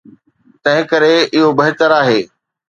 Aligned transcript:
تنهنڪري 0.63 1.13
اهو 1.35 1.49
بهتر 1.59 1.89
آهي. 2.01 2.19